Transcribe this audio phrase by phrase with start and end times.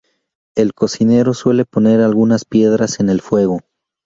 [0.55, 3.59] El cocinero suele poner algunas piedras en el fuego.